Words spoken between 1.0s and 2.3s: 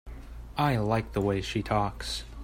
the way she talks.